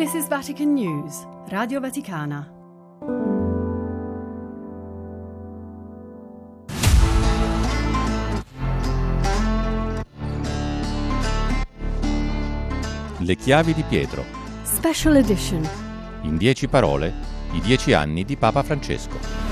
[0.00, 2.50] This is Vatican News, Radio Vaticana.
[13.18, 14.24] Le chiavi di Pietro.
[14.62, 15.68] Special edition.
[16.22, 17.12] In dieci parole,
[17.52, 19.49] i dieci anni di Papa Francesco.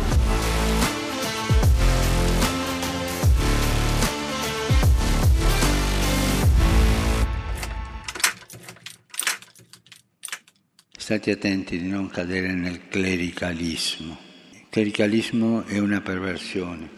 [11.08, 14.14] State attenti di non cadere nel clericalismo.
[14.52, 16.90] Il clericalismo è una perversione.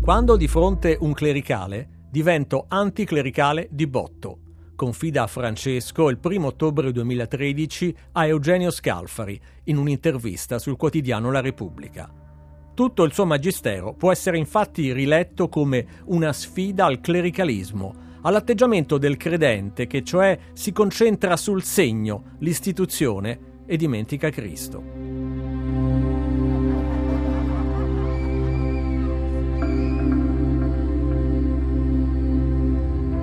[0.00, 4.38] Quando di fronte un clericale, divento anticlericale di botto.
[4.76, 11.40] Confida a Francesco il 1 ottobre 2013 a Eugenio Scalfari in un'intervista sul quotidiano La
[11.40, 12.21] Repubblica.
[12.74, 19.18] Tutto il suo magistero può essere infatti riletto come una sfida al clericalismo, all'atteggiamento del
[19.18, 25.10] credente che cioè si concentra sul segno, l'istituzione e dimentica Cristo.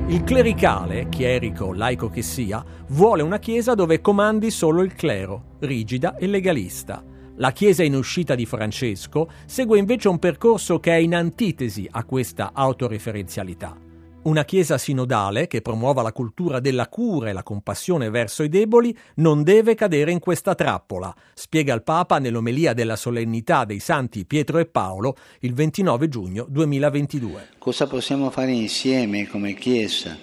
[0.09, 5.55] Il clericale, chierico o laico che sia, vuole una chiesa dove comandi solo il clero,
[5.59, 7.08] rigida e legalista
[7.40, 12.04] la Chiesa in uscita di Francesco segue invece un percorso che è in antitesi a
[12.04, 13.78] questa autoreferenzialità.
[14.22, 18.95] Una Chiesa sinodale che promuova la cultura della cura e la compassione verso i deboli
[19.16, 24.58] non deve cadere in questa trappola, spiega il Papa nell'omelia della solennità dei santi Pietro
[24.58, 27.52] e Paolo il 29 giugno 2022.
[27.58, 30.17] Cosa possiamo fare insieme come Chiesa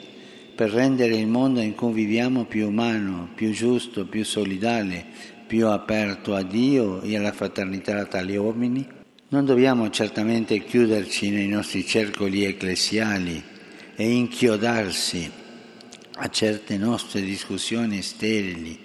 [0.54, 6.34] per rendere il mondo in cui viviamo più umano, più giusto, più solidale, più aperto
[6.34, 8.86] a Dio e alla fraternità tra gli uomini?
[9.28, 13.42] Non dobbiamo certamente chiuderci nei nostri circoli ecclesiali
[13.94, 15.30] e inchiodarsi
[16.18, 18.78] a certe nostre discussioni sterili.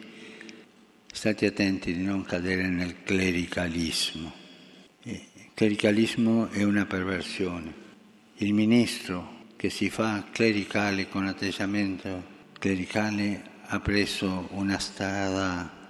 [1.11, 4.31] State attenti di non cadere nel clericalismo.
[5.03, 7.73] Il clericalismo è una perversione.
[8.37, 12.23] Il ministro che si fa clericale con atteggiamento
[12.57, 15.80] clericale ha preso una strada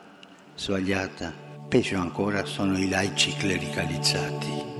[0.61, 1.33] sbagliata.
[1.67, 4.70] Peggio ancora sono i laici clericalizzati.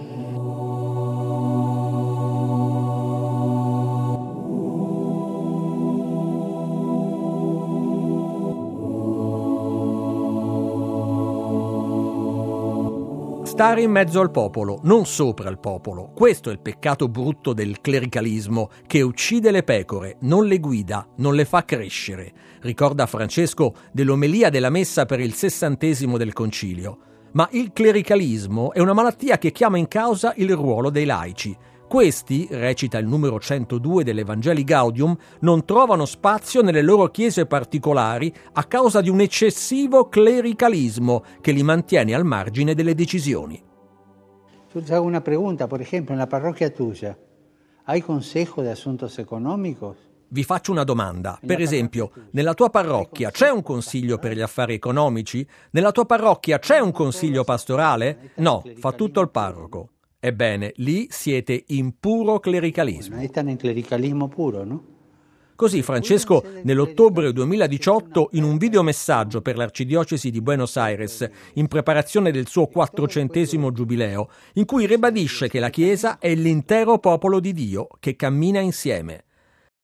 [13.52, 16.14] Stare in mezzo al popolo, non sopra il popolo.
[16.16, 21.36] Questo è il peccato brutto del clericalismo, che uccide le pecore, non le guida, non
[21.36, 22.32] le fa crescere.
[22.62, 26.98] Ricorda Francesco dell'omelia della messa per il sessantesimo del concilio.
[27.34, 31.54] Ma il clericalismo è una malattia che chiama in causa il ruolo dei laici.
[31.92, 38.64] Questi, recita il numero 102 dell'Evangeli Gaudium, non trovano spazio nelle loro chiese particolari a
[38.64, 43.62] causa di un eccessivo clericalismo che li mantiene al margine delle decisioni.
[44.72, 47.18] Yo te hago una pregunta, por ejemplo, en la parroquia tuya,
[47.84, 49.98] ¿hay consejo de asuntos económicos?
[50.30, 51.38] Vi faccio una domanda.
[51.46, 55.46] Per esempio, nella tua parrocchia c'è un consiglio per gli affari economici?
[55.72, 58.32] Nella tua parrocchia c'è un consiglio pastorale?
[58.36, 59.90] No, fa tutto il parroco.
[60.24, 63.16] Ebbene, lì siete in puro clericalismo.
[63.16, 64.84] Ahí están en clericalismo puro, no?
[65.56, 72.48] Così Francesco nell'ottobre 2018 in un videomessaggio per l'arcidiocesi di Buenos Aires in preparazione del
[72.48, 78.16] suo quattrocentesimo giubileo, in cui ribadisce che la Chiesa è l'intero popolo di Dio che
[78.16, 79.24] cammina insieme.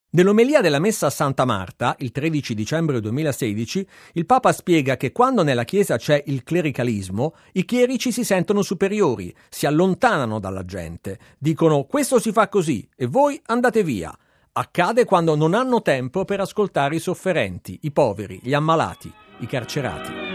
[0.10, 5.44] Nell'omelia della messa a Santa Marta, il 13 dicembre 2016, il Papa spiega che quando
[5.44, 11.84] nella Chiesa c'è il clericalismo, i chierici si sentono superiori, si allontanano dalla gente, dicono
[11.84, 14.18] questo si fa così e voi andate via.
[14.54, 20.27] Accade quando non hanno tempo per ascoltare i sofferenti, i poveri, gli ammalati, i carcerati.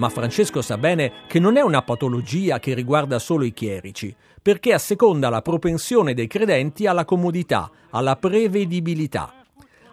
[0.00, 4.72] Ma Francesco sa bene che non è una patologia che riguarda solo i chierici, perché
[4.72, 9.39] asseconda la propensione dei credenti alla comodità, alla prevedibilità.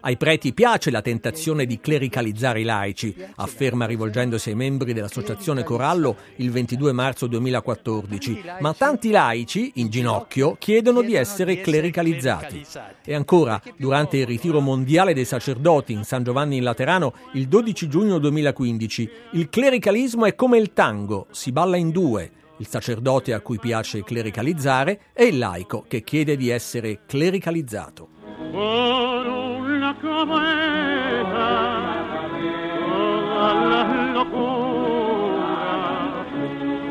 [0.00, 6.16] Ai preti piace la tentazione di clericalizzare i laici, afferma rivolgendosi ai membri dell'Associazione Corallo
[6.36, 12.64] il 22 marzo 2014, ma tanti laici, in ginocchio, chiedono di essere clericalizzati.
[13.04, 17.88] E ancora, durante il ritiro mondiale dei sacerdoti in San Giovanni in Laterano il 12
[17.88, 23.40] giugno 2015, il clericalismo è come il tango, si balla in due, il sacerdote a
[23.40, 28.08] cui piace clericalizzare e il laico che chiede di essere clericalizzato.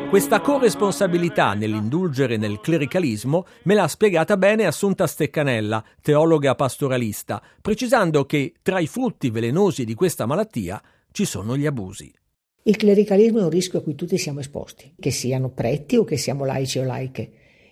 [0.08, 8.54] Questa corresponsabilità nell'indulgere nel clericalismo me l'ha spiegata bene Assunta Steccanella, teologa pastoralista, precisando che
[8.62, 10.82] tra i frutti velenosi di questa malattia
[11.12, 12.10] ci sono gli abusi.
[12.62, 16.16] Il clericalismo è un rischio a cui tutti siamo esposti, che siano preti o che
[16.16, 17.30] siamo laici o laiche,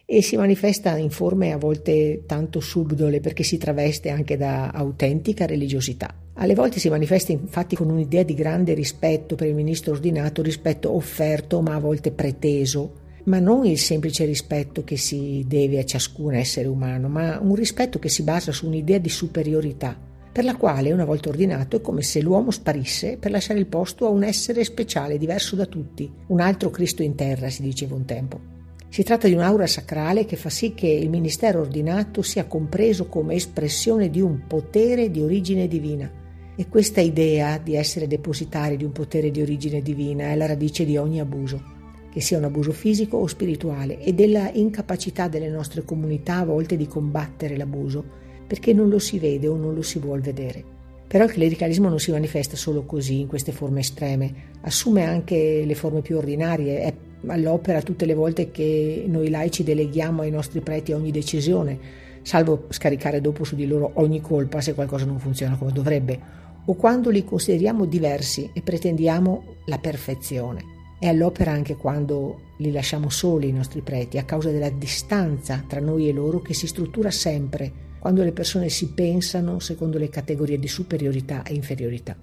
[0.08, 5.46] e si manifesta in forme a volte tanto subdole perché si traveste anche da autentica
[5.46, 6.14] religiosità.
[6.34, 10.94] Alle volte si manifesta infatti con un'idea di grande rispetto per il ministro ordinato, rispetto
[10.94, 16.34] offerto ma a volte preteso, ma non il semplice rispetto che si deve a ciascun
[16.34, 19.98] essere umano, ma un rispetto che si basa su un'idea di superiorità,
[20.30, 24.06] per la quale una volta ordinato è come se l'uomo sparisse per lasciare il posto
[24.06, 28.04] a un essere speciale, diverso da tutti, un altro Cristo in terra, si diceva un
[28.04, 28.54] tempo.
[28.96, 33.34] Si tratta di un'aura sacrale che fa sì che il ministero ordinato sia compreso come
[33.34, 36.10] espressione di un potere di origine divina.
[36.56, 40.86] E questa idea di essere depositari di un potere di origine divina è la radice
[40.86, 41.62] di ogni abuso,
[42.10, 46.78] che sia un abuso fisico o spirituale, e della incapacità delle nostre comunità a volte
[46.78, 48.02] di combattere l'abuso,
[48.46, 50.64] perché non lo si vede o non lo si vuol vedere.
[51.06, 54.32] Però il clericalismo non si manifesta solo così, in queste forme estreme,
[54.62, 56.94] assume anche le forme più ordinarie, è
[57.26, 61.78] all'opera tutte le volte che noi laici deleghiamo ai nostri preti ogni decisione,
[62.22, 66.74] salvo scaricare dopo su di loro ogni colpa se qualcosa non funziona come dovrebbe, o
[66.74, 70.74] quando li consideriamo diversi e pretendiamo la perfezione.
[70.98, 75.80] È all'opera anche quando li lasciamo soli i nostri preti a causa della distanza tra
[75.80, 80.58] noi e loro che si struttura sempre quando le persone si pensano secondo le categorie
[80.58, 82.16] di superiorità e inferiorità.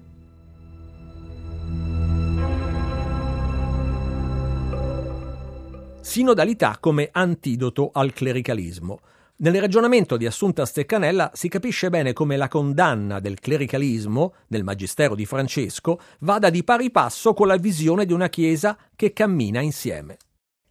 [6.04, 9.00] Sinodalità come antidoto al clericalismo.
[9.36, 15.14] Nel ragionamento di Assunta Steccanella si capisce bene come la condanna del clericalismo, nel Magistero
[15.14, 20.18] di Francesco, vada di pari passo con la visione di una Chiesa che cammina insieme.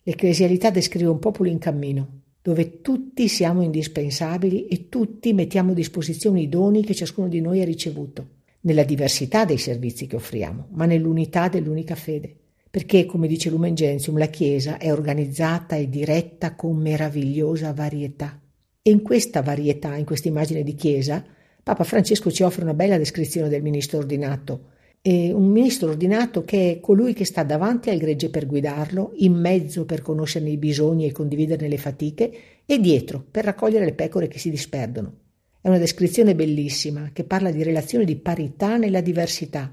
[0.04, 6.42] L'ecclesialità descrive un popolo in cammino, dove tutti siamo indispensabili e tutti mettiamo a disposizione
[6.42, 8.28] i doni che ciascuno di noi ha ricevuto,
[8.62, 12.38] nella diversità dei servizi che offriamo, ma nell'unità dell'unica fede
[12.74, 18.42] perché, come dice Lumen Gentium, la Chiesa è organizzata e diretta con meravigliosa varietà.
[18.82, 21.24] E in questa varietà, in questa immagine di Chiesa,
[21.62, 24.70] Papa Francesco ci offre una bella descrizione del ministro ordinato.
[25.04, 29.34] E un ministro ordinato che è colui che sta davanti al gregge per guidarlo, in
[29.34, 32.34] mezzo per conoscerne i bisogni e condividerne le fatiche,
[32.66, 35.14] e dietro per raccogliere le pecore che si disperdono.
[35.62, 39.72] È una descrizione bellissima che parla di relazione di parità nella diversità,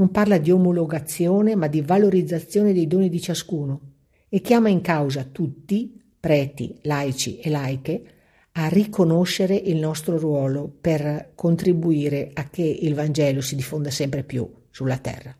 [0.00, 3.80] non parla di omologazione ma di valorizzazione dei doni di ciascuno
[4.30, 8.02] e chiama in causa tutti, preti, laici e laiche,
[8.52, 14.48] a riconoscere il nostro ruolo per contribuire a che il Vangelo si diffonda sempre più
[14.70, 15.36] sulla terra.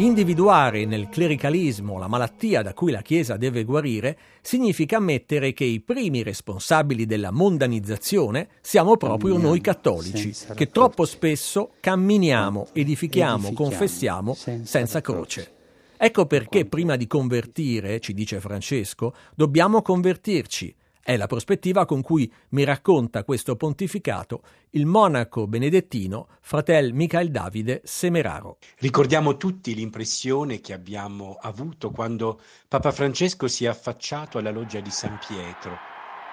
[0.00, 5.80] Individuare nel clericalismo la malattia da cui la Chiesa deve guarire significa ammettere che i
[5.80, 15.02] primi responsabili della mondanizzazione siamo proprio noi cattolici, che troppo spesso camminiamo, edifichiamo, confessiamo senza
[15.02, 15.52] croce.
[15.98, 22.30] Ecco perché prima di convertire, ci dice Francesco, dobbiamo convertirci, è la prospettiva con cui
[22.50, 28.58] mi racconta questo pontificato il monaco benedettino fratel Michael Davide Semeraro.
[28.78, 34.90] Ricordiamo tutti l'impressione che abbiamo avuto quando Papa Francesco si è affacciato alla loggia di
[34.90, 35.76] San Pietro.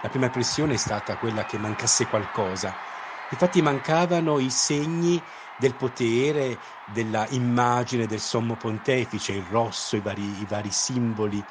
[0.04, 2.76] La prima impressione è stata quella che mancasse qualcosa.
[3.32, 5.22] Infatti mancavano i segni
[5.58, 6.60] del potere,
[6.94, 11.44] della immagine del sommo pontefice, il rosso, i vari, i vari simboli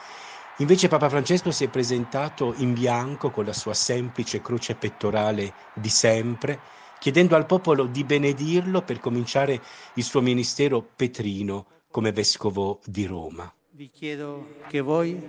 [0.59, 5.91] Invece Papa Francesco si è presentato in bianco con la sua semplice croce pettorale di
[5.91, 6.59] sempre,
[6.99, 9.61] chiedendo al popolo di benedirlo per cominciare
[9.97, 13.53] il suo ministero petrino come vescovo di Roma.
[13.73, 15.21] Vi chiedo che voi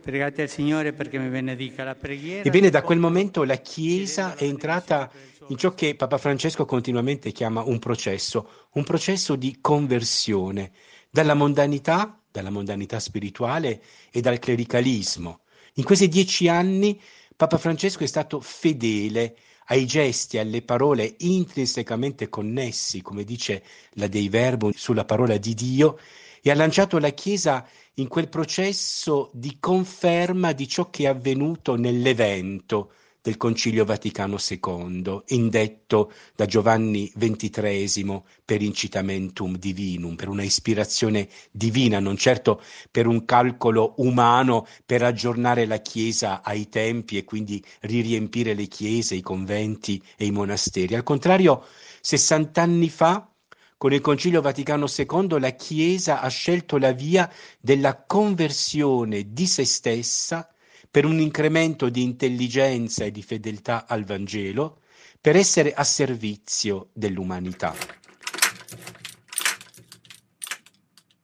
[0.00, 2.48] pregate al Signore perché mi benedica la preghiera.
[2.48, 5.10] Ebbene, da quel momento la Chiesa è entrata
[5.48, 10.72] in ciò che Papa Francesco continuamente chiama un processo, un processo di conversione
[11.10, 15.40] dalla mondanità dalla mondanità spirituale e dal clericalismo.
[15.74, 17.00] In questi dieci anni
[17.36, 19.36] Papa Francesco è stato fedele
[19.66, 23.62] ai gesti, alle parole intrinsecamente connessi, come dice
[23.92, 25.98] la Dei Verbo sulla parola di Dio,
[26.42, 31.76] e ha lanciato la Chiesa in quel processo di conferma di ciò che è avvenuto
[31.76, 41.28] nell'evento, del Concilio Vaticano II, indetto da Giovanni XXIII per incitamentum divinum, per una ispirazione
[41.52, 42.60] divina, non certo
[42.90, 49.14] per un calcolo umano per aggiornare la Chiesa ai tempi e quindi riempire le chiese,
[49.14, 50.96] i conventi e i monasteri.
[50.96, 51.64] Al contrario,
[52.00, 53.32] 60 anni fa
[53.76, 59.64] con il Concilio Vaticano II la Chiesa ha scelto la via della conversione di se
[59.64, 60.51] stessa
[60.92, 64.82] per un incremento di intelligenza e di fedeltà al Vangelo,
[65.18, 67.74] per essere a servizio dell'umanità.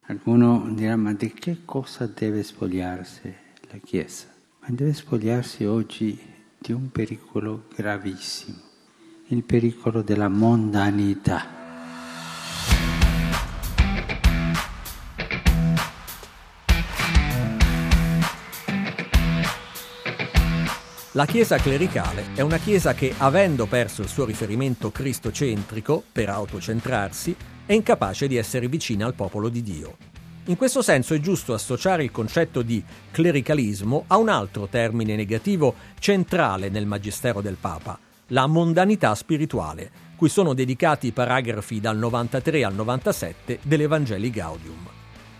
[0.00, 3.34] Qualcuno dirà, ma di che cosa deve spogliarsi
[3.70, 4.34] la Chiesa?
[4.60, 6.18] Ma deve spogliarsi oggi
[6.56, 8.56] di un pericolo gravissimo,
[9.26, 11.57] il pericolo della mondanità
[21.18, 27.34] La Chiesa clericale è una Chiesa che, avendo perso il suo riferimento cristocentrico per autocentrarsi,
[27.66, 29.96] è incapace di essere vicina al popolo di Dio.
[30.44, 35.74] In questo senso è giusto associare il concetto di clericalismo a un altro termine negativo
[35.98, 37.98] centrale nel magistero del Papa,
[38.28, 44.88] la mondanità spirituale, cui sono dedicati i paragrafi dal 93 al 97 dell'Evangeli Gaudium.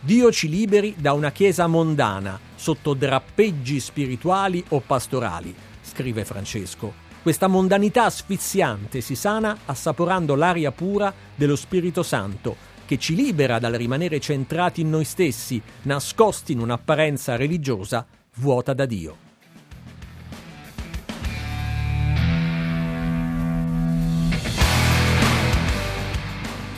[0.01, 5.53] Dio ci liberi da una chiesa mondana, sotto drappeggi spirituali o pastorali,
[5.89, 7.07] scrive Francesco.
[7.21, 12.55] Questa mondanità asfissiante si sana assaporando l'aria pura dello Spirito Santo,
[12.85, 18.05] che ci libera dal rimanere centrati in noi stessi, nascosti in un'apparenza religiosa
[18.35, 19.28] vuota da Dio.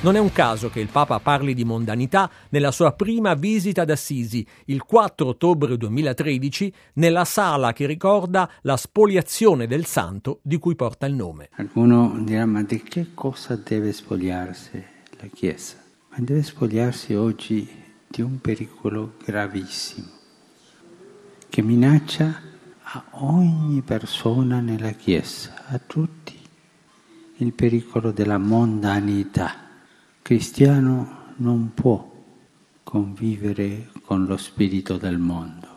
[0.04, 3.92] Non è un caso che il Papa parli di mondanità nella sua prima visita ad
[3.92, 10.74] Assisi, il 4 ottobre 2013, nella sala che ricorda la spoliazione del santo di cui
[10.74, 11.50] porta il nome.
[11.54, 14.84] Qualcuno dirà, ma di che cosa deve spogliarsi
[15.20, 15.76] la Chiesa?
[16.10, 17.70] Ma deve spogliarsi oggi
[18.08, 20.08] di un pericolo gravissimo
[21.48, 22.42] che minaccia
[22.82, 26.36] a ogni persona nella Chiesa, a tutti,
[27.38, 29.61] il pericolo della mondanità
[30.32, 32.10] cristiano non può
[32.84, 35.68] convivere con lo spirito del mondo.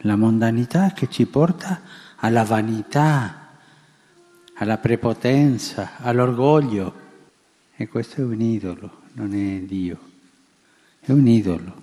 [0.00, 1.80] La mondanità che ci porta
[2.16, 3.48] alla vanità,
[4.56, 6.94] alla prepotenza, all'orgoglio.
[7.74, 9.98] E questo è un idolo, non è Dio.
[11.00, 11.74] È un idolo.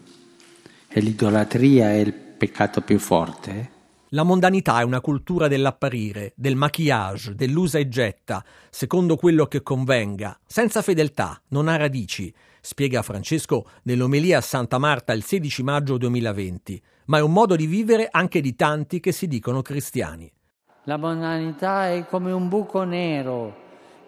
[0.89, 3.51] E l'idolatria è il peccato più forte.
[3.51, 3.69] Eh?
[4.13, 10.37] La mondanità è una cultura dell'apparire, del maquillage, dell'usa e getta, secondo quello che convenga,
[10.45, 16.83] senza fedeltà, non ha radici, spiega Francesco nell'omelia a Santa Marta il 16 maggio 2020,
[17.05, 20.29] ma è un modo di vivere anche di tanti che si dicono cristiani.
[20.83, 23.55] La mondanità è come un buco nero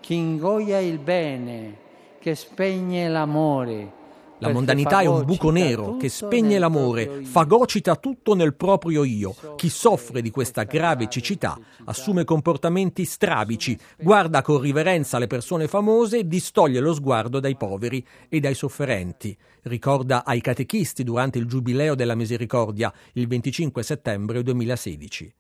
[0.02, 1.78] che ingoia il bene,
[2.20, 4.02] che spegne l'amore
[4.44, 9.34] la mondanità è un buco nero che spegne l'amore, fagocita tutto nel proprio io.
[9.56, 16.18] Chi soffre di questa grave cecità assume comportamenti strabici, guarda con riverenza le persone famose
[16.18, 19.36] e distoglie lo sguardo dai poveri e dai sofferenti.
[19.62, 25.34] Ricorda ai catechisti durante il Giubileo della Misericordia il 25 settembre 2016.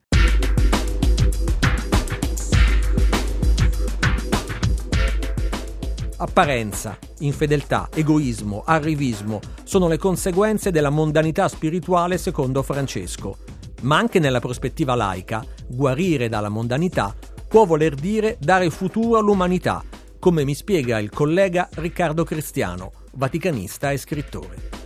[6.23, 13.35] Apparenza, infedeltà, egoismo, arrivismo sono le conseguenze della mondanità spirituale secondo Francesco.
[13.81, 17.13] Ma anche nella prospettiva laica, guarire dalla mondanità
[17.45, 19.83] può voler dire dare futuro all'umanità,
[20.17, 24.82] come mi spiega il collega Riccardo Cristiano, vaticanista e scrittore.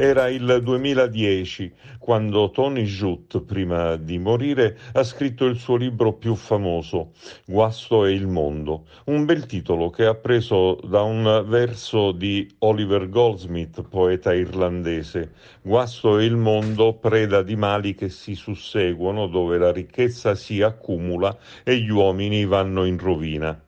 [0.00, 6.36] Era il 2010 quando Tony Jutt, prima di morire, ha scritto il suo libro più
[6.36, 7.14] famoso,
[7.44, 13.08] Guasto e il mondo, un bel titolo che ha preso da un verso di Oliver
[13.08, 15.32] Goldsmith, poeta irlandese.
[15.62, 21.36] Guasto e il mondo, preda di mali che si susseguono, dove la ricchezza si accumula
[21.64, 23.60] e gli uomini vanno in rovina.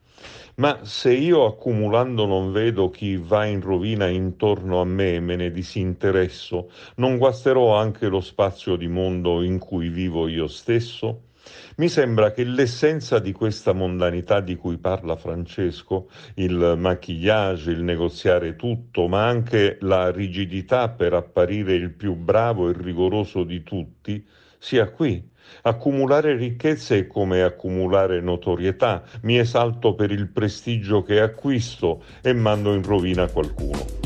[0.60, 5.34] Ma se io accumulando non vedo chi va in rovina intorno a me e me
[5.34, 11.28] ne disinteresso, non guasterò anche lo spazio di mondo in cui vivo io stesso?
[11.76, 18.54] Mi sembra che l'essenza di questa mondanità di cui parla Francesco, il maquillage, il negoziare
[18.54, 24.22] tutto, ma anche la rigidità per apparire il più bravo e rigoroso di tutti,
[24.58, 25.29] sia qui,
[25.62, 29.02] Accumulare ricchezze è come accumulare notorietà.
[29.22, 34.00] Mi esalto per il prestigio che acquisto e mando in rovina qualcuno.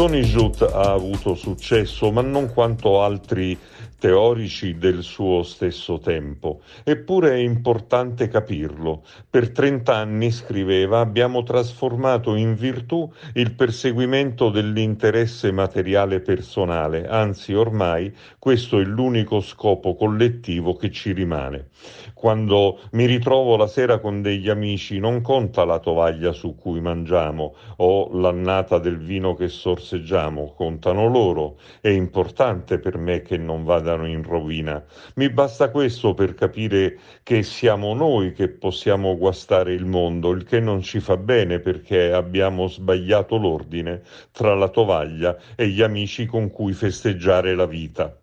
[0.00, 3.58] Tony Jutt ha avuto successo, ma non quanto altri
[4.00, 6.62] teorici del suo stesso tempo.
[6.82, 9.04] Eppure è importante capirlo.
[9.28, 18.80] Per trent'anni, scriveva, abbiamo trasformato in virtù il perseguimento dell'interesse materiale personale, anzi ormai questo
[18.80, 21.68] è l'unico scopo collettivo che ci rimane.
[22.14, 27.54] Quando mi ritrovo la sera con degli amici non conta la tovaglia su cui mangiamo
[27.76, 31.58] o l'annata del vino che sorseggiamo, contano loro.
[31.80, 34.82] È importante per me che non vada vadano in rovina.
[35.16, 40.60] Mi basta questo per capire che siamo noi che possiamo guastare il mondo, il che
[40.60, 46.50] non ci fa bene perché abbiamo sbagliato l'ordine tra la tovaglia e gli amici con
[46.50, 48.19] cui festeggiare la vita.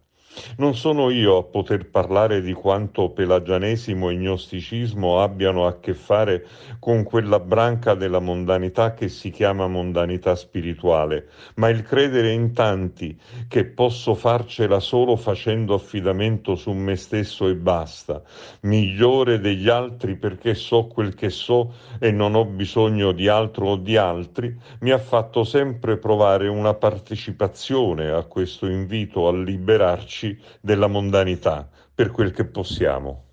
[0.57, 6.45] Non sono io a poter parlare di quanto pelagianesimo e gnosticismo abbiano a che fare
[6.79, 13.17] con quella branca della mondanità che si chiama mondanità spirituale, ma il credere in tanti
[13.47, 18.21] che posso farcela solo facendo affidamento su me stesso e basta,
[18.61, 23.75] migliore degli altri perché so quel che so e non ho bisogno di altro o
[23.75, 30.39] di altri, mi ha fatto sempre provare una partecipazione a questo invito a liberarci amici
[30.61, 33.23] della mondanità per quel che possiamo.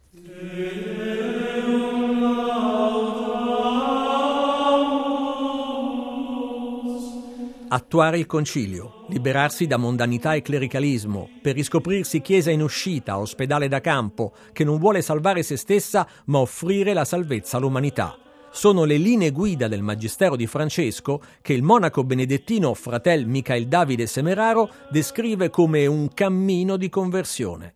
[7.66, 13.80] Attuare il concilio, liberarsi da mondanità e clericalismo, per riscoprirsi chiesa in uscita, ospedale da
[13.80, 18.16] campo, che non vuole salvare se stessa ma offrire la salvezza all'umanità
[18.54, 24.06] sono le linee guida del Magistero di Francesco che il monaco benedettino fratel Michael Davide
[24.06, 27.74] Semeraro descrive come un cammino di conversione.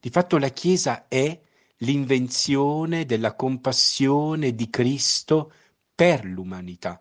[0.00, 1.40] Di fatto la Chiesa è
[1.78, 5.52] l'invenzione della compassione di Cristo
[5.94, 7.00] per l'umanità.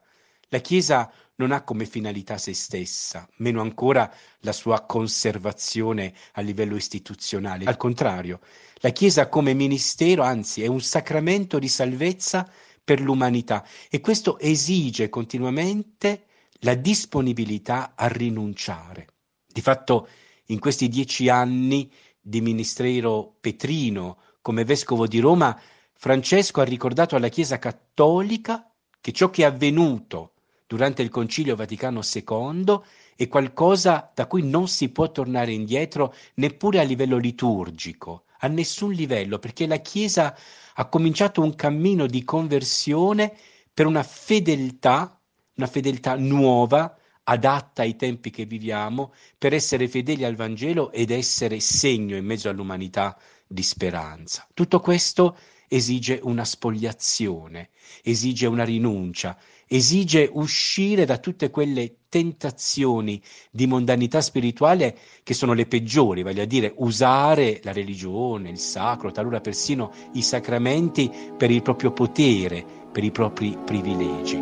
[0.49, 6.75] La Chiesa non ha come finalità se stessa, meno ancora la sua conservazione a livello
[6.75, 7.65] istituzionale.
[7.65, 8.39] Al contrario,
[8.81, 12.47] la Chiesa come ministero, anzi, è un sacramento di salvezza
[12.89, 16.25] per l'umanità e questo esige continuamente
[16.62, 19.05] la disponibilità a rinunciare.
[19.46, 20.08] Di fatto
[20.46, 25.55] in questi dieci anni di ministero petrino come vescovo di Roma,
[25.94, 30.33] Francesco ha ricordato alla Chiesa cattolica che ciò che è avvenuto
[30.66, 32.79] durante il Concilio Vaticano II
[33.16, 38.91] è qualcosa da cui non si può tornare indietro neppure a livello liturgico, a nessun
[38.91, 40.35] livello, perché la Chiesa
[40.75, 43.35] ha cominciato un cammino di conversione
[43.73, 45.19] per una fedeltà,
[45.55, 51.59] una fedeltà nuova, adatta ai tempi che viviamo, per essere fedeli al Vangelo ed essere
[51.59, 54.47] segno in mezzo all'umanità di speranza.
[54.53, 57.69] Tutto questo esige una spogliazione,
[58.03, 59.37] esige una rinuncia,
[59.72, 66.74] esige uscire da tutte quelle tentazioni di mondanità spirituale che sono le peggiori, a dire
[66.77, 73.12] usare la religione, il sacro, talora persino i sacramenti per il proprio potere, per i
[73.12, 74.42] propri privilegi.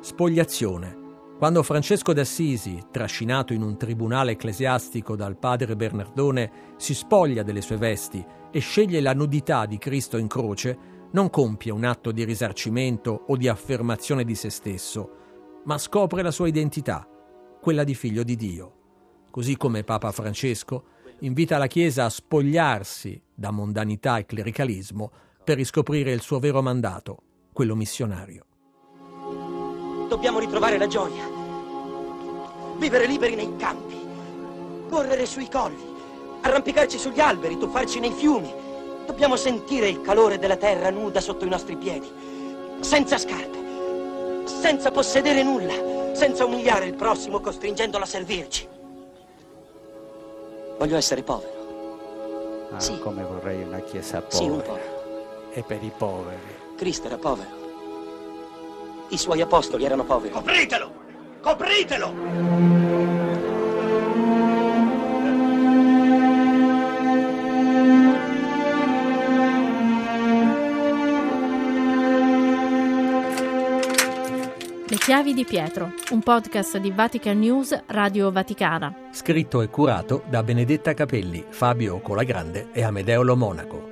[0.00, 1.01] Spogliazione
[1.42, 7.78] quando Francesco d'Assisi, trascinato in un tribunale ecclesiastico dal padre Bernardone, si spoglia delle sue
[7.78, 10.78] vesti e sceglie la nudità di Cristo in croce,
[11.10, 16.30] non compie un atto di risarcimento o di affermazione di se stesso, ma scopre la
[16.30, 17.08] sua identità,
[17.60, 18.74] quella di figlio di Dio.
[19.28, 20.84] Così come Papa Francesco
[21.22, 25.10] invita la Chiesa a spogliarsi da mondanità e clericalismo
[25.42, 27.20] per riscoprire il suo vero mandato,
[27.52, 28.46] quello missionario.
[30.12, 31.24] Dobbiamo ritrovare la gioia.
[32.76, 33.98] Vivere liberi nei campi.
[34.90, 35.82] Correre sui colli.
[36.42, 38.52] Arrampicarci sugli alberi, tuffarci nei fiumi.
[39.06, 42.12] Dobbiamo sentire il calore della terra nuda sotto i nostri piedi.
[42.80, 44.44] Senza scarpe.
[44.44, 46.12] Senza possedere nulla.
[46.14, 48.68] Senza umiliare il prossimo costringendolo a servirci.
[50.76, 52.68] Voglio essere povero.
[52.70, 52.98] Ah, sì.
[52.98, 54.36] come vorrei una chiesa povera.
[54.36, 54.78] Sì, un po'.
[55.54, 56.76] E per i poveri.
[56.76, 57.61] Cristo era povero.
[59.12, 60.32] I suoi apostoli erano poveri.
[60.32, 60.90] Copritelo!
[61.42, 62.12] Copritelo!
[74.88, 79.08] Le chiavi di Pietro, un podcast di Vatican News Radio Vaticana.
[79.10, 83.91] Scritto e curato da Benedetta Capelli, Fabio Colagrande e Amedeo Lo Monaco.